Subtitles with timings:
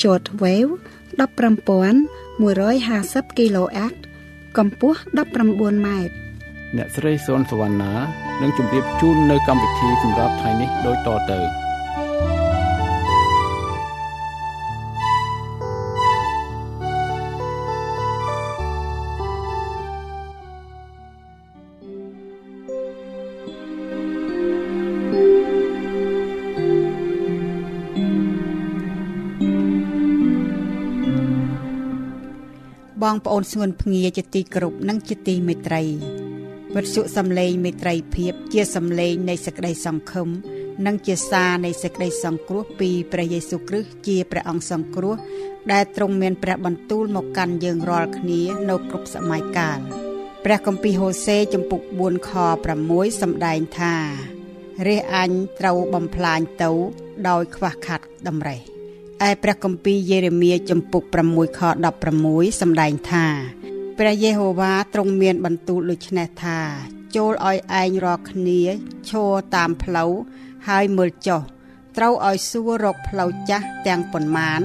[0.00, 0.72] short wave
[1.18, 3.94] 15150 kHz
[4.56, 5.00] កម្ពស់
[5.42, 6.14] 19ម៉ែត្រ
[6.76, 7.94] អ្នកស្រីសុនសវណ្ណា
[8.42, 11.40] នឹងជម្រាបជូននៅកម្មវិធីសម្រាប់ថ្ងៃនេះដូចតទៅ
[33.06, 35.82] បងប្អូនស្ងួនភ្ងាជាទីគោរពនិងជាទីមេត្រី
[36.74, 40.28] វិទ្យុសំឡេងមេត្រីភាព ជាសំឡេងនៃសេចក្តីសង្ឃឹម
[40.86, 45.14] និងជាសារនៃសេចក្តីសង្គ្រោះពីព្រះយេស៊ូវគ្រីស្ទជាព្រះអង្គសង្គ្រោះ
[45.72, 49.78] ដែលទ្រង់មានព្រះបន្ទូលមកកាន់យើងរាល់គ្នានៅគ្រប់សម័យកាល
[50.44, 52.30] ព្រះគម្ពីរហូសេចំពុក4ខ
[52.76, 53.94] 6សម្ដែងថា
[54.88, 56.70] រះអញត្រូវបំផ្លាញទៅ
[57.28, 58.75] ដោយខ្វះខាតតម្រេះ
[59.24, 61.60] ឯព្រះគម្ពីរយេរេមៀចំពុក6ខ
[62.10, 63.26] 16សម្ដែងថា
[63.98, 66.58] ព្រះយេហូវ៉ាទ្រង់មានបន្ទូលដូចនេះថា
[67.16, 68.60] ចូលឲ្យឯងរាល់គ្នា
[69.08, 70.10] ឈរតាមផ្លូវ
[70.68, 71.40] ហើយមើលចុះ
[71.96, 74.60] ត្រូវឲ្យសួររកផ្លូវចាស់ទាំងប៉ុន្មាន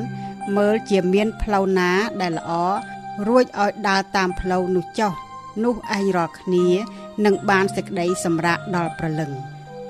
[0.58, 1.92] មើលជាមានផ្លូវណា
[2.22, 2.52] ដែលល្អ
[3.28, 5.14] រួចឲ្យដើរតាមផ្លូវនោះចុះ
[5.64, 6.68] នោះឯងរាល់គ្នា
[7.26, 9.32] នឹងបានសេចក្តីសម្រាកដល់ប្រលឹង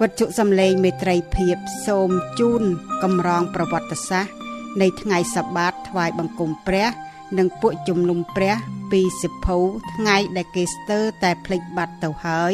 [0.02, 1.56] វត្ថុសំឡេងមេត្រីភាព
[1.88, 2.64] សូមជូន
[3.04, 4.34] កម្រងប្រវត្តិសាស្ត្រ
[4.82, 6.90] នៃថ្ងៃសបាតថ្វាយបង្គំព្រះ
[7.38, 8.56] និងពួកជំនុំព្រះ
[8.92, 9.58] ពីសិភៅ
[9.94, 12.54] ថ្ងៃដែលគេស្ទើរតែភ្លេចបាត់ទៅហើយ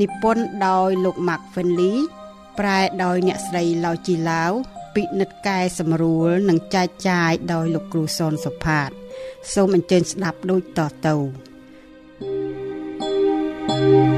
[0.00, 1.96] និពន្ធដោយលោក Mark Finley
[2.58, 4.52] ប្រែដោយអ្នកស្រីឡៅជីឡាវ
[4.94, 8.90] ពិនិត្យកែសម្រួលនិងចែកចាយដោយលោកគ្រូសនសុផាត
[9.54, 11.14] សូមអញ្ជើញស្ដាប់ដូចតទៅ
[13.68, 14.17] thank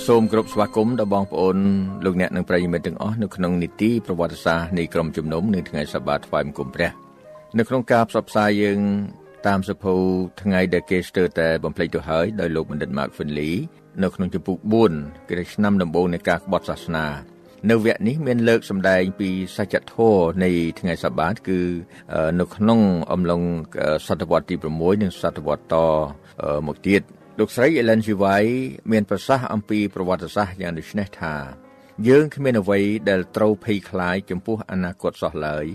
[0.00, 1.56] បាទសូមគោរពស្វាគមន៍ដល់បងប្អូន
[2.04, 6.90] លោកអ្នកនិងប្រិយមិត្តទាំងអស់នៅក្នុងនីតិប្រវត្តិសាស្ត្រនៃក្រុមជំនុំនៅថ្ងៃសប្តាហ៍ថ្វាយបង្គំព្រះ
[7.58, 8.80] នៅក្នុងការផ្សព្វផ្សាយយើង
[9.46, 9.94] តាមសភៅ
[10.42, 13.54] ថ្ងៃដែលគេស្ទើរតែបំភ្លេចទៅហើយដោយលោកបណ្ឌិត Mark Finley
[14.02, 14.58] នៅក្នុងជំពូក
[14.94, 17.06] 4គឺឆ្នាំដំបូងនៃការក្បត់សាសនា
[17.70, 20.50] នៅវគ្គនេះមានលើកសម្ដែងពីសច្ចធម៌នៃ
[20.80, 21.60] ថ្ងៃសបាតគឺ
[22.40, 22.80] នៅក្នុង
[23.12, 23.42] អំឡុង
[24.06, 25.74] សតវត្សទី6និងសតវត្សត
[26.68, 27.02] មកទៀត
[27.42, 28.08] លោកស្រី Ellen G.
[28.22, 28.58] White
[28.92, 31.34] មានប្រសាសន៍អំពីប្រវត្តិសាស្ត្រយ៉ាងដូចនេះថា
[32.08, 35.66] យើងគ្មានអ្វីដែលត្រូវភ័យខ្លាចចំពោះអនាគតសោះឡើយ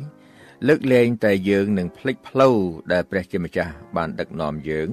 [0.68, 2.56] លើកលែងតែយើងនឹងភ្លេចផ្លូវ
[2.92, 4.90] ដែលព្រះជាម្ចាស់បានដឹកនាំយើង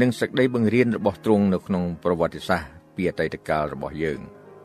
[0.00, 4.20] និងសេចក្តីបង្រៀនរបស់ទ្រង់នៅក្នុងប្រវត្តិសាស្ត្រពីអតីតកាលរបស់យើង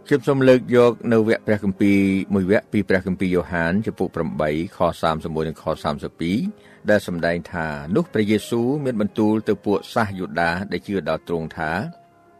[0.07, 1.99] ខ្ញុំសូមលើកយកនៅវគ្គព្រះគម្ពីរ
[2.33, 4.07] មួយវគ្គពីព្រះគម្ពីរយ៉ូហានចំពុក
[4.43, 4.79] 8ខ
[5.13, 11.71] 31និងខ32 ដែលសម្ដែងថានោះព្រះយេស៊ូវមានបន្ទូលទៅពួកសាសយូដាដែលជឿដល់ទ្រង់ថា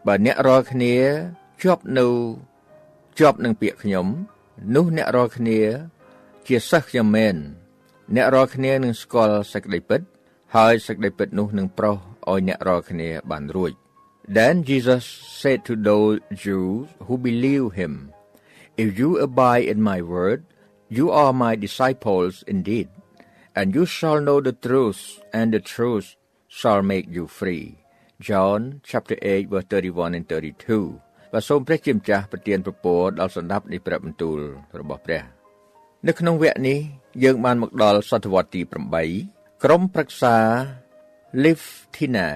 [0.06, 0.96] បើអ្នករាល់គ្នា
[1.62, 2.06] ជាប់នៅ
[3.18, 4.06] ជាប់នឹងពាក្យខ្ញុំ
[4.74, 5.60] នោះអ្នករាល់គ្នា
[6.46, 7.36] ជាសិស្សខ្ញុំមែន
[8.14, 10.00] អ្នករាល់គ្នានឹងស្គាល់សេចក្តីពិត
[10.54, 11.96] ហើយសេចក្តីពិតនោះនឹងប្រោស
[12.30, 13.72] ឲ្យអ្នករាល់គ្នាបានរួច
[14.36, 15.04] Then Jesus
[15.40, 17.92] said to those Jews who believe him
[18.82, 20.40] If you abide in my word
[20.96, 22.88] you are my disciples indeed
[23.54, 26.16] and you shall know the truth and the truth
[26.48, 27.66] shall make you free
[28.26, 34.38] John chapter 8 verse 31 and 32 បាទសូមព្រះជាម្ចាស់ប្រទានពរដល់សម្ដាប់នៃព្រះបន្ទូល
[34.80, 35.22] របស់ព្រះ
[36.06, 36.78] នៅក្នុងវគ្គនេះ
[37.24, 38.60] យើងបានមកដល់សតវត្សទី
[39.12, 40.36] 8ក្រុមប្រឹក្សា
[41.44, 42.28] Liftina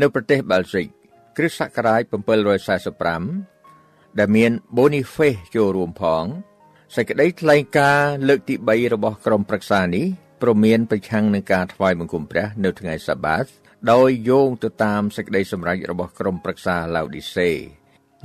[0.00, 0.86] នៅប្រទេសបែលហ្សិក
[1.36, 2.02] គ្រិស្តសករាជ
[3.50, 6.24] 745ដែលមាន Boniface ចូលរួមផង
[6.96, 10.06] សេចក្តីថ្លែងការណ៍លើកទី3របស់ក្រុមប្រឹក្សានេះ
[10.42, 13.44] ព្រមានប្រឆាំងនឹងការថ្វាយបង្គំព្រះនៅថ្ងៃសាបាត
[13.92, 17.50] ដោយយោងទៅតាមសេចក្តីសម្រេចរបស់ក្រុមប្រឹក្សាឡាវឌីសេ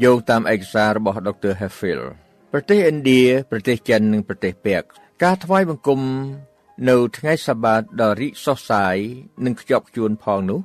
[0.04, 1.54] យោងតាមឯកសាររបស់ Dr.
[1.62, 2.06] Heffield
[2.54, 4.84] ប្រទេសឥណ្ឌាប្រទេសចិននិងប្រទេសប៉ែក
[5.24, 6.02] ការថ្វាយបង្គំ
[6.90, 8.98] នៅថ្ងៃសាបាតដ៏រីកសុសសាយ
[9.46, 10.62] និងខ្ជាប់ខ្ជួនផងនោះ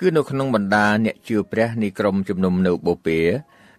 [0.00, 3.24] គឺនៅក្នុងបណ្ដាអ្នកជឿព្រះនៃក្រុមជំនុំនៅបូព៌ា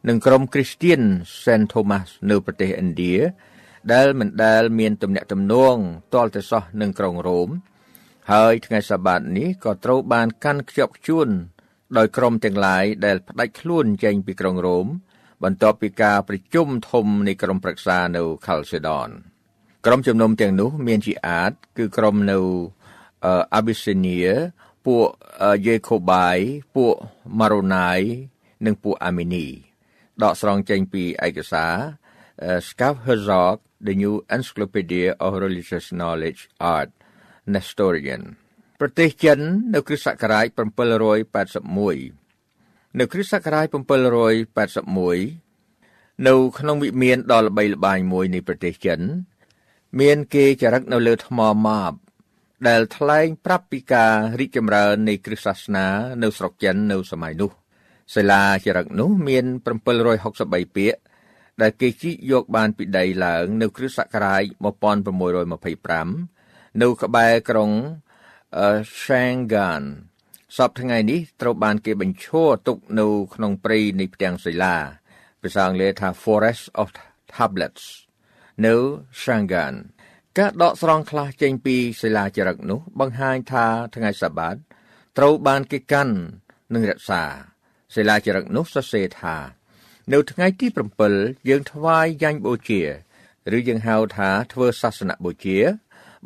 [0.07, 1.01] និងក្រុមគ្រីស្ទៀន
[1.43, 3.15] Saint Thomas នៅប្រទេសឥណ្ឌា
[3.93, 5.75] ដែលមិនដែលមានទំនាក់ទំនង
[6.13, 7.49] ទាល់តែសោះនឹងក្រុងរ៉ូម
[8.31, 11.27] ហើយថ្ងៃសាបាតនេះក៏ត្រូវបានកាន់ខ្ជាប់ខ្ជួន
[11.97, 14.87] ដោយក្រុមទាំងឡាយដែលផ្ដាច់ខ្លួនចេញពីក្រុងរ៉ូម
[15.43, 19.09] បន្ទាប់ពីការប្រជុំធំនៃក្រុមប្រឹក្សានៅខាល់សេដន
[19.85, 22.39] ក្រុមជំនុំទាំងនោះមានជាអាចគឺក្រុមនៅ
[23.53, 24.17] អាប៊ីសេនី
[24.85, 25.05] ពួក
[25.67, 26.37] យេខូបាយ
[26.75, 26.93] ពួក
[27.39, 27.91] ម៉ារូណៃ
[28.65, 29.45] និងពួកអាមីនី
[30.21, 31.73] ដកស្រង់ចេញពីឯកសារ
[32.67, 36.41] Scav Herzog The New Encyclopedia of Religious Knowledge
[36.75, 36.91] Art
[37.53, 38.23] Nestorian
[38.79, 39.39] ប្រទេសចិន
[39.73, 40.45] នៅគ្រិស្តសករាជ
[42.31, 43.75] 781នៅគ្រិស្តសករាជ781
[46.27, 48.99] នៅក្នុងវិមានដ៏ល្បីល្បាញមួយនៃប្រទេសចិន
[49.99, 51.93] មានគេចរឹកនៅលើថ្មម៉ាប
[52.67, 55.87] ដែលថ្លែងប្រាប់ពីការរីកចម្រើននៃគ្រិស្តសាសនា
[56.23, 57.51] នៅស្រុកចិននៅសម័យនោះ
[58.15, 59.45] សិលាចារឹកនោះមាន
[60.09, 60.99] 763ពាក្យ
[61.61, 64.43] ដែលគេជីកយកបានពីដីឡើងនៅគ្រិស្តសករាជ
[66.03, 67.71] 1625នៅក្បែរក្រុង
[69.01, 69.83] Shangan
[70.57, 74.75] សពថ្ងៃនេះត្រូវបានគេបញ្ឈរទុកនៅក្នុងព្រៃនៃផ្ទាំងសិលា
[75.41, 76.87] ភាសាអង់គ្លេសថា Forest of
[77.33, 77.83] Tablets
[78.65, 78.75] នៅ
[79.21, 79.75] Shangan
[80.37, 83.65] ការដកស្រង់ខ្លះចេញពីសិលាចារឹកនោះ បង្ហាញថា
[83.95, 84.55] ថ្ងៃសបាត
[85.17, 86.15] ត្រូវបានគេកាន់
[86.73, 87.23] និងរក្សា
[87.95, 89.35] សិលាចារឹកនោះសរសេរថា
[90.13, 90.67] នៅថ្ងៃទី
[91.07, 92.81] 7យើងថ្វាយយ៉ាញ់បូជា
[93.55, 95.59] ឬយើងហៅថាធ្វើសាសនបូជា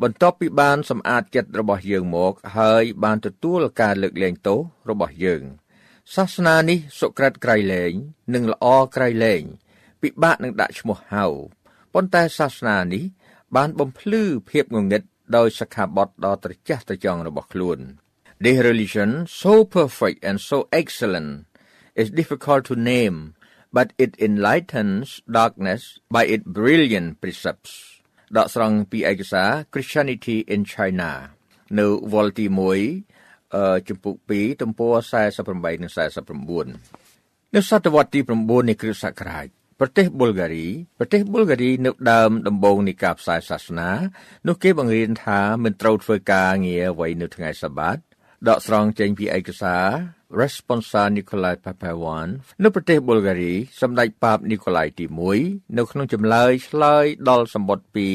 [0.02, 4.60] បន្ទាប់ពីបានសម្អាតចិត្តរបស់យើងមកហើយបានទទួលការលើកលែងទោស
[4.90, 5.42] របស់យើង
[6.14, 7.92] សាសនានេះសុក្រិតក្រៃលែង
[8.34, 8.66] និងល្អ
[8.96, 9.42] ក្រៃលែង
[10.02, 11.24] ពិបាកនឹងដាក់ឈ្មោះហៅ
[11.94, 13.04] ប៉ុន្តែសាសនានេះ
[13.56, 15.02] បានបំភ្លឺភាពងងឹត
[15.36, 17.78] ដោយសិក្ខាបទដ៏ត្រចះត្រចង់របស់ខ្លួន
[18.44, 19.10] This religion
[19.42, 21.30] so perfect and so excellent
[22.00, 23.18] is difficult to name
[23.76, 25.06] but it enlightens
[25.38, 25.82] darkness
[26.14, 27.72] by its brilliant precepts
[28.36, 31.10] ដកស្រង់ពីឯកសារ Christianity in China
[31.78, 32.46] នៅវល់ទី
[33.00, 34.94] 1អឺចំពុក2ទំព័រ
[35.38, 39.46] 48និង49នៅសតវត្សទី9នៃគ្រិស្តសករាជ
[39.80, 40.66] ប្រទេសប៊ុលហ្គារី
[40.98, 43.90] ប្រទេសប៊ុលហ្គារីនៅដើមដំបូងនៃការផ្សាយសាសនា
[44.46, 47.98] នោះគេបង្រៀនថាមិនត្រូវធ្វើការងារអ្វីនៅថ្ងៃសបាត
[48.48, 49.86] ដកស្រង់ចេញពីឯកសារ
[50.34, 52.28] Responsa Nikolai Papawan
[52.62, 55.06] នៅប្រទេសប៊ុលហ្គារីសម្ដេចប៉ាបនីកូឡៃទី
[55.40, 58.08] 1នៅក្នុងចម្លើយឆ្លើយដល់សម្បត្តិពី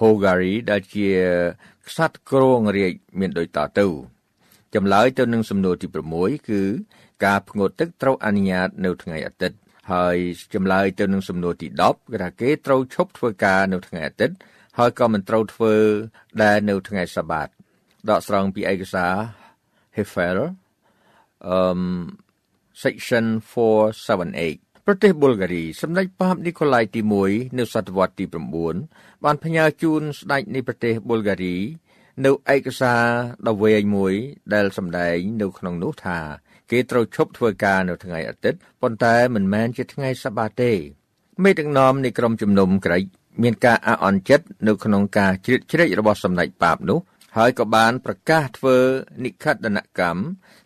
[0.00, 1.10] Hungary ដែលជា
[1.88, 3.86] ក្សត្រគ្រងរាជមានដូចតទៅ
[4.74, 5.86] ចម្លើយទៅនឹងសំណួរទី
[6.18, 6.62] 6គឺ
[7.24, 9.56] ការផ្ងត់ទឹកត្រូវអនុញ្ញាតនៅថ្ងៃអាទិត្យ
[9.92, 10.16] ហើយ
[10.54, 14.36] ចម្លើយទៅនឹងសំណួរទី10គឺថាគេត្រូវឈប់ធ្វើការនៅថ្ងៃអាទិត្យ
[14.78, 15.74] ហើយក៏មិនត្រូវធ្វើ
[16.42, 17.48] ដែលនៅថ្ងៃសបាត
[18.10, 19.14] ដកស្រង់ពីឯកសារ
[19.96, 20.38] Hefel
[21.56, 21.80] um
[22.82, 28.24] section 478ប្រទេសប៊ុលហ្គារីសម្ដេចប៉ាបនីកូឡៃទី1នៅសតវត្សទី
[28.74, 31.56] 9បានផ្ញើជូនស្ដេចនៃប្រទេសប៊ុលហ្គារី
[32.24, 33.02] នៅឯកសារ
[33.46, 34.14] ដ៏វែងមួយ
[34.54, 36.18] ដែលសម្ដែងនៅក្នុងនោះថា
[36.70, 40.72] គេត្រូវឈប់ធ្វើការនៅថ្ងៃអាទិត្យប៉ុន្តែមិនមែនជាថ្ងៃសបាតទេ
[41.42, 43.04] មេដឹកនាំនៃក្រុមជំនុំក្រិច
[43.42, 46.98] មានការអអន់ចិត្តនៅក្នុងការជ្រៀតជ្រែករបស់សម្ដេចប៉ាបនោះ
[47.38, 48.76] ហើយក៏បានប្រកាសធ្វើ
[49.24, 50.20] និខិតនកម្ម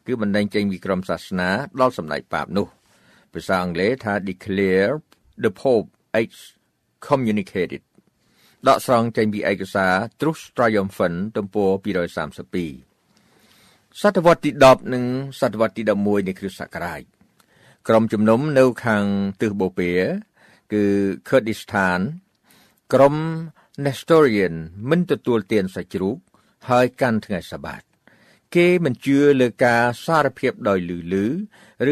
[0.07, 2.69] គឺបណ្ដេញចេញពីក្រមសាសនាដល់សម្ដេចប៉ាបនោះ
[3.33, 4.93] ភាសាអង់គ្លេសថា declare
[5.45, 5.89] the pope
[6.21, 7.83] excommunicated
[8.69, 11.71] ដកស្រង់ចេញពីឯកសារ Truth Triumphant ទំព័រ
[12.85, 15.05] 232សតវត្សទី10និង
[15.41, 17.03] សតវត្សទី11នៃគ្រិស្តសករាជ
[17.89, 19.05] ក្រុមជំនុំនៅខាង
[19.41, 19.97] ទិសបូព៌ា
[20.73, 20.85] គឺ
[21.29, 22.01] Kurdistan
[22.93, 23.15] ក្រុម
[23.85, 24.55] Nestorian
[24.91, 26.19] មិនទទួលទានសាច់ជ្រូក
[26.69, 27.83] ហើយកាន់ថ្ងៃសបាត
[28.57, 31.27] គេមិនជឿលើការសារភាពដោយលឺលឺ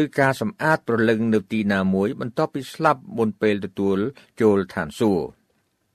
[0.01, 3.97] ឬការសម្អាតប្រលឹងនៅទីណាមួយ បន្ទាប់ពីស្លាប់មុនពេលទទួល
[4.41, 5.27] ចូលឋានសួគ៌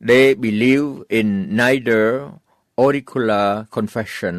[0.09, 1.29] They believe in
[1.63, 2.05] neither
[2.85, 4.37] auricular confession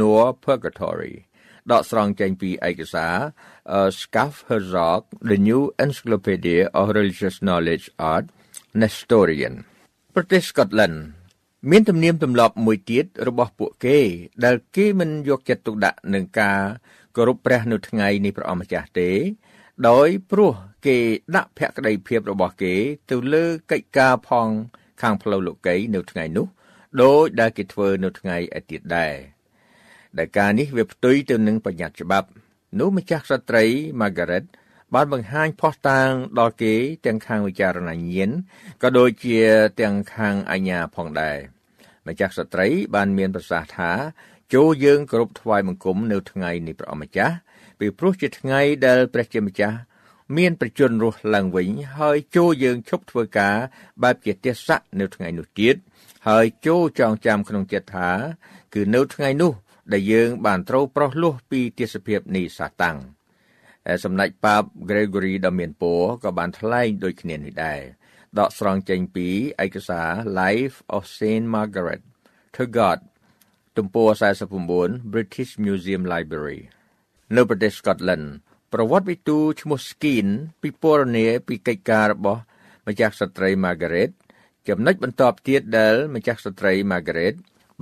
[0.00, 1.14] nor purgatory
[1.70, 3.16] ដកស្រង់ចេញពីឯកសារ
[4.00, 8.26] Scaff Herzog The New Encyclopedia of Religious Knowledge Art
[8.80, 9.54] Nestorian
[10.14, 10.94] ប្រទេសស្កុតឡែន
[11.68, 13.98] មានទំនៀមទម្លាប់មួយទៀតរបស់ពួកគេ
[14.44, 16.60] ដែលគេមិនយកចិត្តទុកដាក់នឹងការ
[17.16, 19.10] គោរពព្រះនៅថ្ងៃនេះព្រះអម្ចាស់ទេ
[19.88, 20.52] ដោយព្រោះ
[20.86, 20.96] គេ
[21.34, 22.74] ដាក់ភក្តីភាពរបស់គេ
[23.10, 24.48] ទៅលើកិច្ចការផង
[25.02, 26.46] ខាងផ្លូវលោកីនៅថ្ងៃនោះ
[27.02, 29.14] ដោយដែលគេធ្វើនៅថ្ងៃឯទៀតដែរ
[30.18, 32.28] ដែលការនេះវាផ្ទុយទៅនឹងបញ្ញត្តិច្បាប់
[32.78, 33.64] នោះម្ចាស់ស្ត្រី
[34.00, 34.46] Margaret
[34.94, 36.74] បានបង្ហាញផុសតាងដល់គេ
[37.06, 38.30] ទាំងខាងវិចារណញ្ញាណ
[38.82, 39.38] ក៏ដូចជា
[39.80, 41.38] ទាំងខាងអញ្ញាផងដែរ
[42.06, 43.90] ម្ចាស់ស្ត្រីបានមានប្រសាសន៍ថា
[44.54, 47.34] ចូលយើងគោរពថ្វាយបង្គំនៅថ្ងៃនេះព្រះអម្ចាស់
[47.78, 49.76] ពីព្រោះជាថ្ងៃដែលព្រះជាម្ចាស់
[50.36, 51.68] មានប្រជញ្ញរស់ឡើងវិញ
[51.98, 53.56] ហើយចូលយើងឈប់ធ្វើការ
[54.02, 55.74] បែបជាទេសៈនៅថ្ងៃនោះទៀត
[56.28, 58.10] ហើយចូលចងចាំក្នុងចិត្តថា
[58.74, 59.52] គឺនៅថ្ងៃនោះ
[59.92, 62.98] ដែលយើងបានត្រូវប្រោះលោះពីទេសភាពនេះសាតាំង
[64.04, 67.80] សម្ដេចប៉ាប Gregory ដ៏មានពរក៏បានថ្លែងដូចគ្នានេះដែរ
[68.38, 69.28] ដកស្រង់ចេញពី
[69.64, 70.08] ឯកសារ
[70.40, 72.02] Life of Saint Margaret
[72.56, 72.98] to God
[73.76, 74.10] ទំព័រ
[74.62, 76.60] 49 British Museum Library
[77.36, 78.26] នៅប្រទេស Scotland
[78.72, 80.28] ប្រវត្តិវិទូឈ្មោះ Skin
[80.62, 82.40] ពិពណ៌នាពីកិច្ចការរបស់
[82.86, 84.10] ម្ចាស់ស្ត្រី Margaret
[84.68, 87.34] ចំណុចបន្ទាប់ទៀតដែលម្ចាស់ស្ត្រី Margaret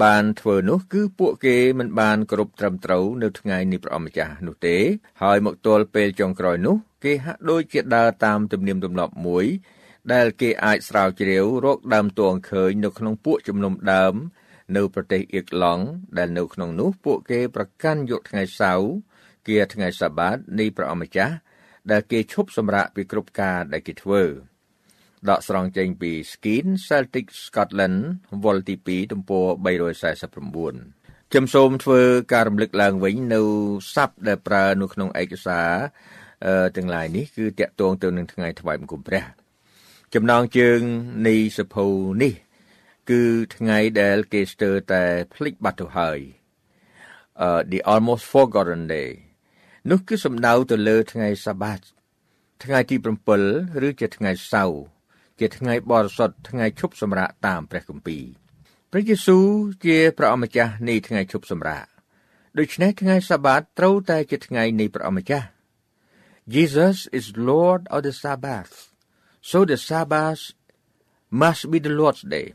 [0.03, 4.77] បានធ្វើនោះគឺពួកគេមិនបានគ្រប់ត្រឹមត្រូវនៅថ្ងៃនេះព្រះអម្ចាស់នោះទេ
[5.23, 9.47] ហើយមកទល់ពេលចុងក្រោយនោះ គេហាក់ដូចជាដើរតាមទំនៀមទម្លាប់មួយ
[10.13, 14.15] ដែលគេអាចស្រាវជ្រាវរកដើមតួអង្គឃើញនៅក្នុងពួកជំនុំដើម
[14.77, 15.85] នៅប្រទេសអៀកឡង់
[16.19, 18.91] ដែលនៅក្នុងនោះពួកគេប្រកាន់យកថ្ងៃសៅរ៍
[19.49, 21.35] គាថ្ងៃសាបាតនៃព្រះអម្ចាស់
[21.91, 24.23] ដែលគេឈប់សម្រាកពីគ្រប់ការដែលគេធ្វើ
[25.31, 27.99] ដកស្រង់ចេញពី Skin Celtic Scotland
[28.45, 32.01] វល់ទី2ទំព័រ349ខ្ញុំសូមធ្វើ
[32.33, 33.43] ការរំលឹកឡើងវិញនៅ
[33.95, 35.71] ស័ព្ទដែលប្រើនៅក្នុងឯកសារ
[36.77, 39.25] ទាំងឡាយនេះគឺតាក់ទងទៅនឹងថ្ងៃថ្វាយបង្គំព្រះ
[40.15, 40.81] ចំណងជើង
[41.29, 41.87] នៃសភៅ
[42.23, 42.35] នេះ
[43.11, 43.23] គឺ
[43.57, 46.19] ថ្ងៃដែលគេស្ទើរតែភ្លេចបាត់ទៅហើយ
[47.45, 49.11] uh, the almost forgotten day
[49.91, 51.81] នោះគឺសំដៅទៅលើថ្ងៃសាបាត
[52.65, 52.97] ថ្ងៃទី
[53.41, 54.98] 7ឬជាថ្ងៃសៅរ៍
[55.41, 58.25] ជាថ្ងៃបរិសុទ្ធថ្ងៃឈប់សម្រាកតាមព្រះគម្ពីរ
[58.91, 59.47] ព្រះយេស៊ូវ
[59.85, 61.87] ជាព្រះអម្ចាស់នៃថ្ងៃឈប់សម្រាក
[62.59, 65.47] ដូច្នេះថ្ងៃសាបាតត្រូវតែជាថ្ងៃនៃព្រះអម្ចាស់
[66.55, 68.75] Jesus is Lord of the Sabbath
[69.51, 70.43] so the Sabbath
[71.41, 72.49] must be the Lord's day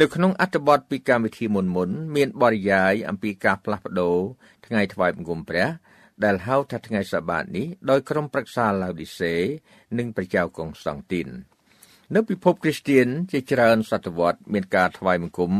[0.00, 4.18] នៅក្នុងអត្ថបទពីកម្មវិធីមុនមុនមានបរិយាយអំពីការផ្លាស់ប្ដូរ
[4.66, 5.68] ថ្ងៃថ្វាយបង្គំព្រះ
[6.24, 9.34] ដែលហៅថាថ្ងៃសបាតនេះដោយក្រុមប្រឹក្សាឡាវឌីសេ
[9.98, 11.28] និង ព្រះចៅកុងសង់ទីន
[12.14, 15.52] នៅពិភពគ្រីស្ទៀនជាច្រើនសតវត្សមានការថ្វាយបង្គំ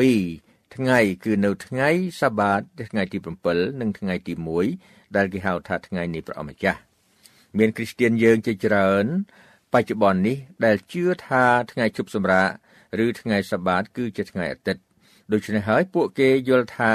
[0.00, 1.88] 2ថ្ងៃគឺនៅថ្ងៃ
[2.20, 3.18] សាបាតថ្ងៃទី
[3.50, 4.34] 7និងថ្ងៃទី
[4.74, 6.80] 1ដែលគេហៅថាថ្ងៃនេះព្រះអម្ចាស់
[7.58, 9.04] មានគ្រីស្ទៀនយើងជាច្រើន
[9.72, 12.48] បច្ចុប្បន្ននេះដែលជឿថាថ្ងៃជប់សម្រាក
[13.04, 14.82] ឬថ្ងៃសាបាត គឺជាថ្ងៃអាទិត្យ
[15.32, 16.94] ដូច្នេះហើយពួកគេយល់ថា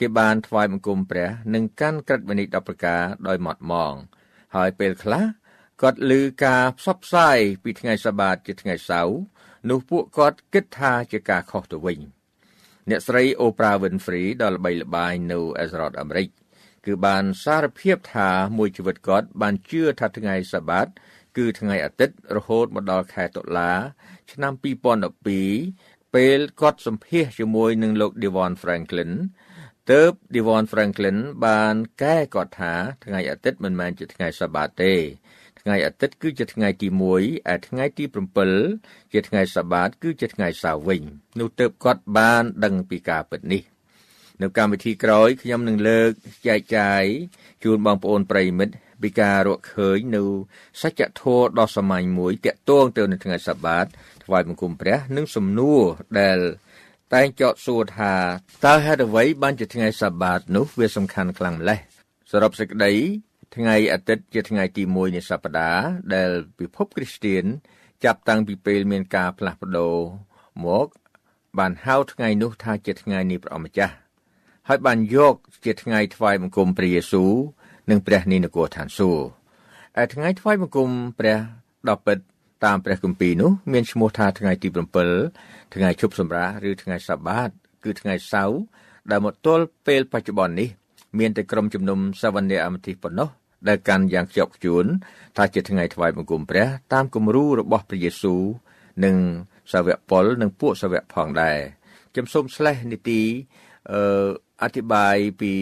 [0.00, 3.94] គេបានថ្វាយបង្គំព្រះ និងកាន់ក្រឹតវិនិច្ឆ័យ10ប្រការដោយម៉ត់ម៉ង
[4.56, 5.22] ហើយពេលខ្លះ
[5.82, 9.18] គាត់ឮការផ្សព្វផ្សាយពីថ្ងៃសបាតជាថ្ងៃសៅរ៍
[9.70, 11.98] នោះពួកគាត់គិតថាជាការខុសទៅវិញ
[12.90, 16.28] អ្នកស្រី Oprah Winfrey ដ៏ល្បីល្បាញនៅអេសរ៉តអាមេរិក
[16.86, 20.86] គឺបានសារភាពថាមួយជីវិតគាត់បានជឿថាថ្ងៃសបាត
[21.36, 23.72] គឺថ្ងៃអាទិត្យរហូតមកដល់ខែតុលា
[24.32, 24.52] ឆ្នាំ
[25.34, 29.12] 2012ពេលគាត់សម្ភាសជាមួយនឹងលោក Devon Franklin
[29.90, 32.74] ទើប Devon Franklin បានកែគាត់ថា
[33.04, 34.94] ថ្ងៃអាទិត្យមិនមែនជាថ្ងៃសបាតទេ
[35.62, 36.88] ថ្ងៃអាទិត្យគឺជាថ្ងៃទី
[37.18, 38.04] 1ឯថ្ងៃទី
[38.58, 41.02] 7ជាថ្ងៃសបាតគឺជាថ្ងៃសៅរ៍វិញ
[41.40, 43.62] នោះទើបគាត់បានដឹងពីការពិតនេះ
[44.42, 46.10] នៅកម្មវិធីក្រោយខ្ញុំនឹងលើក
[46.48, 47.04] ចែកចាយ
[47.64, 50.22] ជូនបងប្អូនប្រិយមិត្តពីការរកឃើញនៅ
[50.82, 53.86] សច្ចធម៌ដ៏សាមញ្ញមួយតាក់ទងទៅនឹងថ្ងៃសបាត
[54.24, 55.82] ថ្វាយបង្គំព្រះនិងសំណួរ
[56.20, 56.38] ដែល
[57.14, 58.14] តែងចោទសួរថា
[58.64, 61.78] តើហេតុអ្វីបានជាថ្ងៃសាបាតនោះវាសំខាន់ខ្លាំងម្ល៉េះ
[62.30, 62.92] សរុបសេចក្តី
[63.54, 67.44] ថ្ងៃអាទិត្យជាថ្ងៃទី1នៃសប្តាហ៍ដែលពិភពគ្រីស្ទាន
[68.04, 69.96] ចាប់តាំងពីពេលមានការផ្លាស់ប្ដូរ
[70.64, 70.86] មក
[71.58, 73.94] បានហៅថ្ងៃនោះថាជាថ្ងៃនៃព្រះអម្ចាស់
[74.68, 77.32] ហើយបានយកជាថ្ងៃថ្វាយបង្គំព្រះយេស៊ូវ
[77.90, 81.38] និងព្រះនីនគរឋានសួគ៌ឯថ្ងៃថ្វាយបង្គំព្រះ
[81.88, 82.18] ដ៏ពិត
[82.64, 84.68] តាមព្រះគម្ពីរនោះមានឈ្មោះថាថ្ងៃទី
[85.20, 87.50] 7ថ្ងៃឈប់សម្រាកឬថ្ងៃសាបាត
[87.84, 88.60] គឺថ្ងៃសៅរ៍
[89.10, 90.68] ដែលមកទល់ពេលបច្ចុប្បន្ននេះ
[91.18, 93.28] មានតែក្រុមជំនុំសាវនាអមតិប៉ុណ្ណោះ
[93.68, 94.84] ដែលកាន់យ៉ាងខ្ជាប់ខ្ជួន
[95.36, 98.42] ថាជាថ្ងៃថ្វាយបង្គំព្រះ តាមគំរូរបស់ព្រះយេស៊ូវ
[99.04, 99.16] និង
[99.72, 101.58] សាវកប៉ុលនិងពួកសាវកផងដែរ
[102.12, 103.22] ខ្ញុំសូមឆ្លេះនីតិ
[103.92, 104.28] អឺ
[104.62, 105.52] អធិប្បាយពី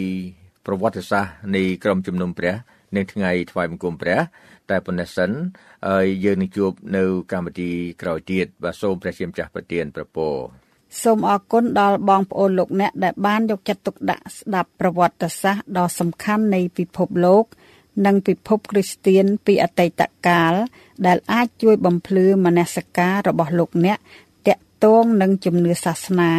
[0.65, 2.55] ប្រវត្តិសាស្ត្រនៃក្រុមជំនុំព្រះ
[2.97, 4.19] នៅថ្ងៃថ្វាយបង្គំព្រះ
[4.69, 5.31] តែប៉ុណ្ណេះសិន
[5.87, 10.35] ហើយយើងនឹងជួបនៅកម្មវិធីក្រោយទៀតបាទសូមព្រះជាម្ចាស់ប្រទានប្រពរ
[11.01, 17.43] សូមអរគុណដល់បងប្អូនលោកអ្នកដែលបានយកចិត្តទុកដាក់ស្ដាប់ប្រវត្តិសាស្ត្រដ៏សំខាន់នៃពិភពលោក
[18.05, 20.53] និងពិភពគ្រីស្ទៀនពីអតីតកាល
[21.05, 23.97] ដែលអាចជួយបំភ្លឺមនសិការរបស់លោកអ្នក
[24.47, 26.31] តាក់ទងនឹងជំនឿសាសនា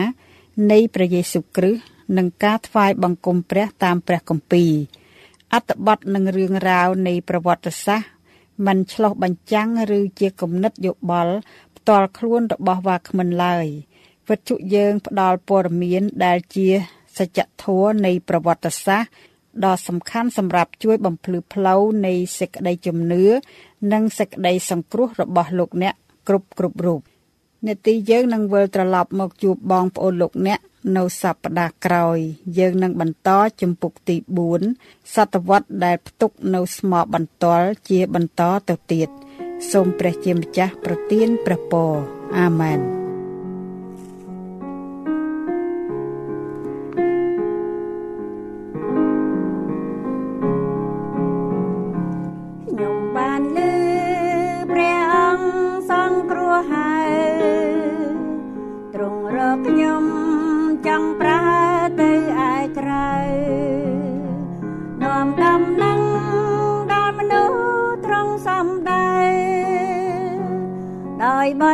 [0.71, 1.83] នៃព្រះយេស៊ូវគ្រីស្ទ
[2.17, 4.73] និងការថ្វាយបង្គំព្រះតាមព្រះគម្ពីរ
[5.53, 8.09] អត្ថបទនិងរឿងរ៉ាវនៃប្រវត្តិសាស្ត្រ
[8.67, 9.69] มันឆ្លោះបញ្ចាំង
[9.99, 11.35] ឬជាគំនិតយោបល់
[11.77, 13.67] ផ្ទាល់ខ្លួនរបស់វាគ្មិនឡើយ
[14.29, 16.69] វិទ្យុយើងផ្ដល់ព័ត៌មានដែលជា
[17.19, 19.11] សច្ចធម៌នៃប្រវត្តិសាស្ត្រ
[19.65, 23.25] ដ៏សំខាន់សម្រាប់ជួយបំភ្លឺផ្លូវនៃសេចក្តីជំនឿ
[23.93, 25.95] និងសេចក្តីសង្គ្រោះរបស់លោកអ្នក
[26.29, 27.01] គ្រប់គ្រប់រូប
[27.67, 30.61] នេតិយើងនឹងវិលត្រឡប់មកជួបបងប្អូនលោកអ្នក
[30.97, 32.19] នៅសប្តាហ៍ក្រោយ
[32.59, 33.31] យើងនឹងបន្ត
[33.61, 34.17] ជំពូកទី
[34.65, 39.09] 4សតវត្សដែលផ្ទុកនៅស្មោបន្ទាល់ជាបន្តទៅទៀត
[39.71, 41.93] សូមព្រះជាម្ចាស់ប្រទានព្រះពរ
[42.39, 43.02] អាមែន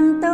[0.01, 0.28] ប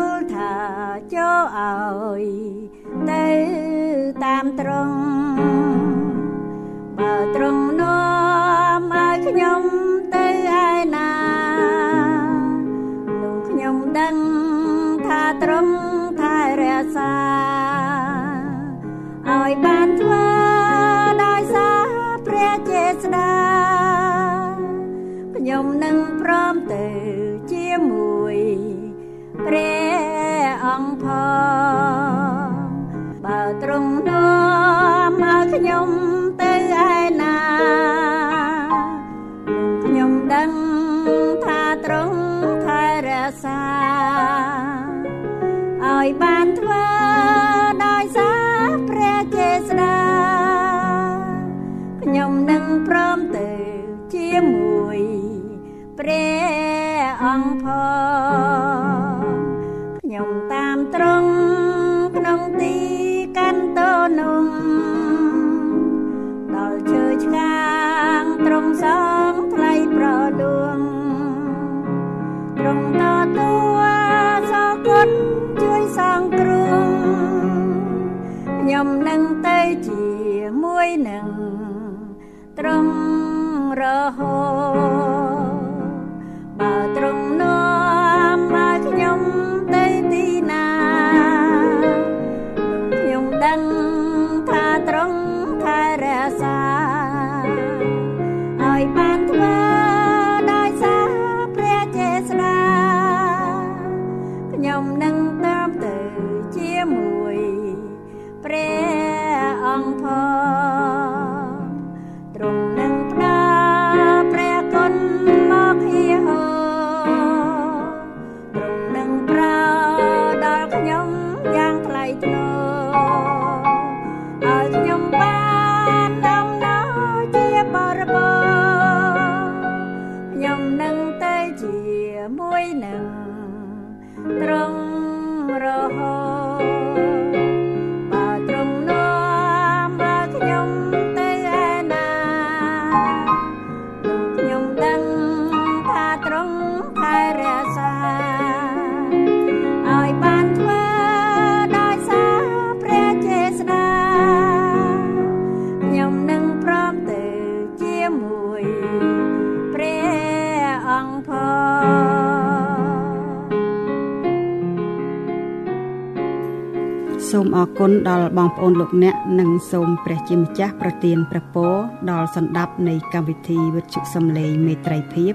[167.86, 171.72] គុណដល់បងប្អូនលោកអ្នកនិងសូមព្រះជាម្ចាស់ប្រទានព្រះពរ
[172.10, 175.32] ដល់សន្តាប់នៃកម្មវិធីវិទ្យុសំឡេងមេត្រីភាព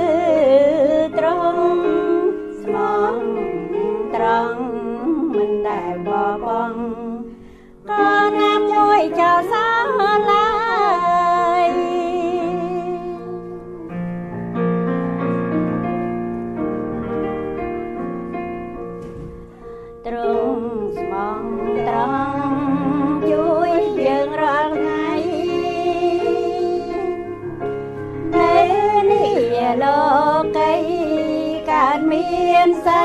[1.17, 1.81] ទ្រង់
[2.61, 2.75] ស្ម
[3.11, 3.15] ង
[4.15, 4.63] ត្រង់
[5.35, 6.09] មិនដែលប
[6.45, 6.79] បង់
[7.89, 9.67] ក៏ណាមជួយចោលសា
[10.29, 10.46] ឡា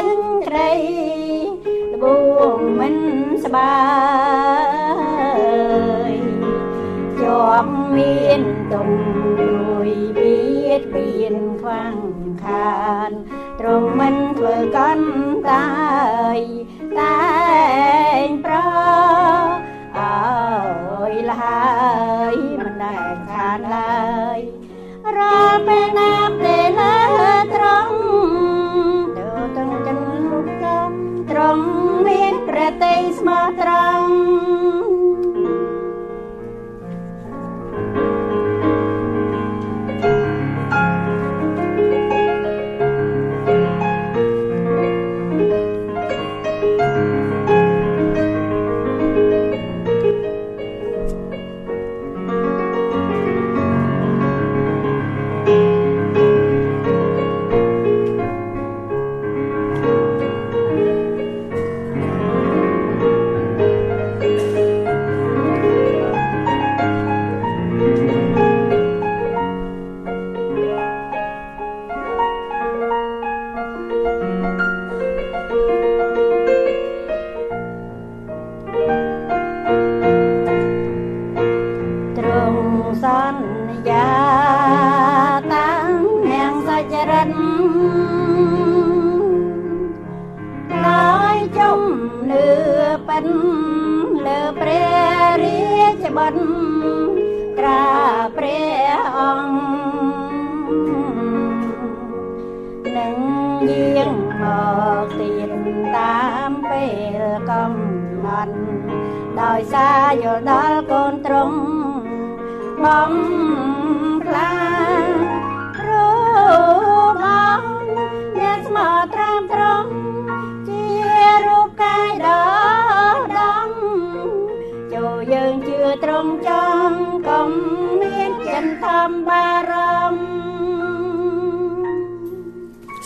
[0.03, 0.73] មានសេចក្តី
[1.93, 2.19] ល្បួ
[2.57, 2.97] ងមិន
[3.45, 3.77] ស្បា
[6.11, 6.15] យ
[7.21, 8.91] ជាប់មានទុំ
[9.41, 10.41] រួយបៀ
[10.81, 11.99] តបៀនខ្វាំង
[12.45, 13.11] ខាន
[13.61, 15.09] ទ្រង់មិនធ្វើកាន់
[15.51, 15.69] តា
[16.37, 16.39] យ
[16.99, 17.32] តែ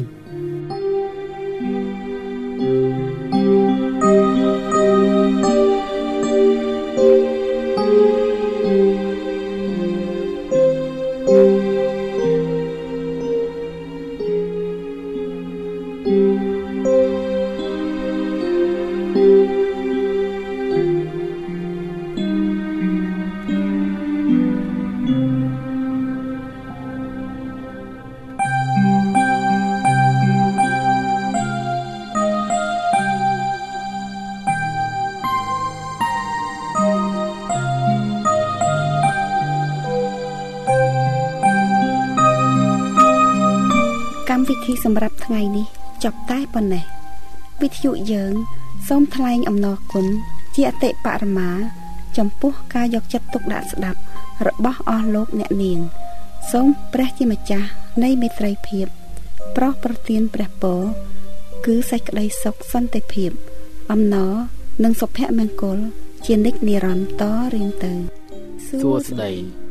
[46.56, 46.84] ប៉ុណ្ណេះ
[47.62, 48.34] វិទ្យុយើង
[48.88, 50.06] សូមថ្លែងអំណរគុណ
[50.54, 51.50] ជាអតិបរមា
[52.16, 54.00] ចំពោះការយកចិត្តទុកដាក់ស្ដាប់
[54.46, 55.80] របស់អស់លោកអ្នកនាង
[56.52, 57.68] សូមព្រះជាម្ចាស់
[58.02, 58.86] នៃមេត្រីភាព
[59.56, 60.82] ប្រោះប្រទានព្រះពរ
[61.66, 63.30] គឺសេចក្តីសុខសន្តិភាព
[63.92, 64.34] អំណរ
[64.84, 65.78] និងសុភមង្គល
[66.26, 67.92] ជានិច្ចនិរន្តរ៍តរៀងទៅ
[68.66, 69.65] សួស្តី